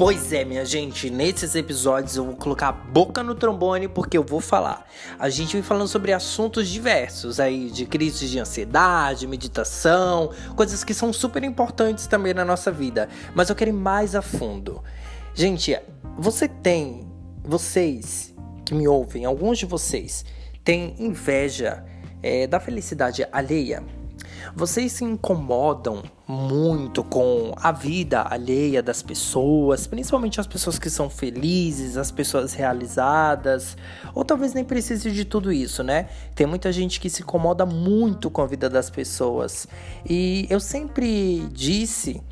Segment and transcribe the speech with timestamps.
[0.00, 4.24] Pois é, minha gente, nesses episódios eu vou colocar a boca no trombone porque eu
[4.24, 4.86] vou falar.
[5.18, 10.94] A gente vem falando sobre assuntos diversos aí, de crise de ansiedade, meditação, coisas que
[10.94, 13.10] são super importantes também na nossa vida.
[13.34, 14.82] Mas eu quero ir mais a fundo.
[15.34, 15.78] Gente,
[16.16, 17.06] você tem,
[17.44, 20.24] vocês que me ouvem, alguns de vocês,
[20.64, 21.84] têm inveja
[22.22, 23.84] é, da felicidade alheia?
[24.54, 31.10] Vocês se incomodam muito com a vida alheia das pessoas, principalmente as pessoas que são
[31.10, 33.76] felizes, as pessoas realizadas,
[34.14, 36.08] ou talvez nem precise de tudo isso, né?
[36.34, 39.66] Tem muita gente que se incomoda muito com a vida das pessoas.
[40.08, 42.22] E eu sempre disse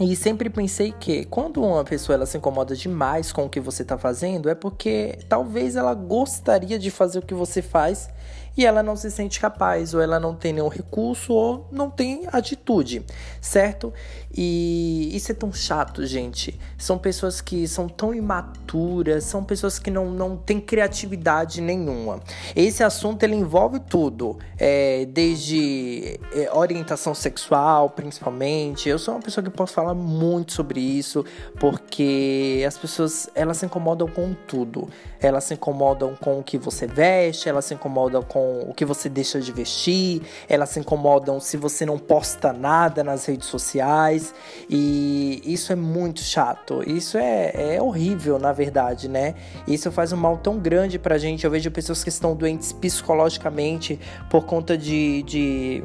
[0.00, 3.82] e sempre pensei que quando uma pessoa ela se incomoda demais com o que você
[3.82, 8.10] está fazendo, é porque talvez ela gostaria de fazer o que você faz
[8.56, 12.22] e ela não se sente capaz, ou ela não tem nenhum recurso, ou não tem
[12.32, 13.04] atitude,
[13.40, 13.92] certo?
[14.36, 16.58] E isso é tão chato, gente.
[16.76, 22.20] São pessoas que são tão imaturas, são pessoas que não, não têm criatividade nenhuma.
[22.54, 28.88] Esse assunto ele envolve tudo, é, desde é, orientação sexual, principalmente.
[28.88, 31.24] Eu sou uma pessoa que posso falar muito sobre isso,
[31.58, 34.88] porque as pessoas elas se incomodam com tudo.
[35.20, 38.84] Elas se incomodam com o que você veste, elas se incomodam com com o que
[38.84, 44.34] você deixa de vestir, elas se incomodam se você não posta nada nas redes sociais,
[44.68, 46.82] e isso é muito chato.
[46.86, 49.34] Isso é, é horrível, na verdade, né?
[49.66, 51.44] Isso faz um mal tão grande pra gente.
[51.44, 55.84] Eu vejo pessoas que estão doentes psicologicamente por conta de, de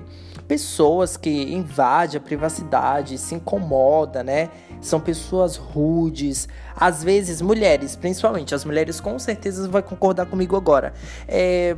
[0.50, 4.50] pessoas que invadem a privacidade, se incomoda, né?
[4.82, 10.94] São pessoas rudes, às vezes mulheres, principalmente as mulheres com certeza vão concordar comigo agora.
[11.28, 11.76] É,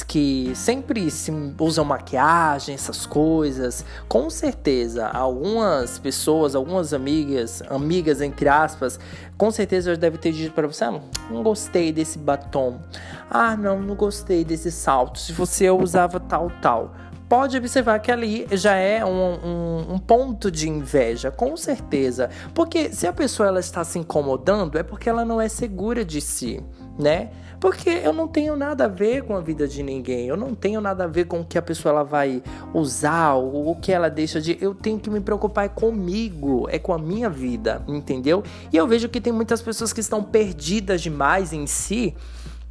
[0.00, 8.48] que sempre se usam maquiagem, essas coisas, com certeza algumas pessoas, algumas amigas, amigas entre
[8.48, 9.00] aspas,
[9.36, 12.80] com certeza já deve ter dito para você, ah, não gostei desse batom.
[13.28, 15.18] Ah, não, não gostei desse salto.
[15.18, 16.94] Se você usava tal tal
[17.32, 22.28] pode observar que ali já é um, um, um, ponto de inveja, com certeza.
[22.52, 26.20] Porque se a pessoa ela está se incomodando, é porque ela não é segura de
[26.20, 26.62] si,
[26.98, 27.30] né?
[27.60, 30.80] Porque eu não tenho nada a ver com a vida de ninguém, eu não tenho
[30.80, 32.42] nada a ver com o que a pessoa ela vai
[32.74, 34.58] usar, ou o que ela deixa de.
[34.60, 38.42] Eu tenho que me preocupar é comigo, é com a minha vida, entendeu?
[38.72, 42.14] E eu vejo que tem muitas pessoas que estão perdidas demais em si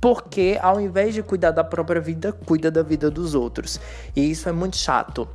[0.01, 3.79] porque ao invés de cuidar da própria vida, cuida da vida dos outros.
[4.15, 5.29] E isso é muito chato.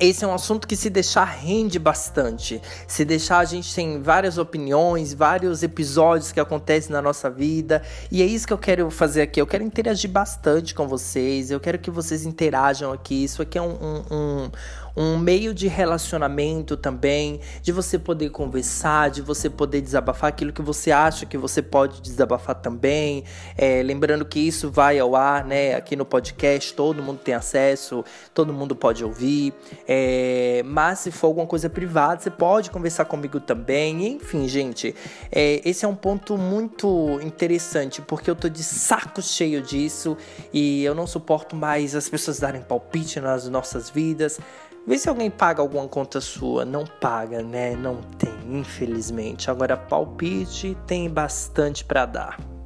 [0.00, 2.62] Esse é um assunto que se deixar rende bastante.
[2.86, 7.82] Se deixar a gente tem várias opiniões, vários episódios que acontecem na nossa vida.
[8.10, 9.40] E é isso que eu quero fazer aqui.
[9.40, 11.50] Eu quero interagir bastante com vocês.
[11.50, 13.24] Eu quero que vocês interajam aqui.
[13.24, 14.50] Isso aqui é um, um, um
[14.98, 20.60] um meio de relacionamento também, de você poder conversar, de você poder desabafar aquilo que
[20.60, 23.22] você acha que você pode desabafar também.
[23.56, 25.76] É, lembrando que isso vai ao ar, né?
[25.76, 28.04] Aqui no podcast, todo mundo tem acesso,
[28.34, 29.54] todo mundo pode ouvir.
[29.86, 34.04] É, mas se for alguma coisa privada, você pode conversar comigo também.
[34.04, 34.96] Enfim, gente,
[35.30, 40.16] é, esse é um ponto muito interessante, porque eu tô de saco cheio disso
[40.52, 44.40] e eu não suporto mais as pessoas darem palpite nas nossas vidas.
[44.88, 46.64] Vê se alguém paga alguma conta sua.
[46.64, 47.76] Não paga, né?
[47.76, 49.50] Não tem, infelizmente.
[49.50, 52.57] Agora, palpite tem bastante para dar.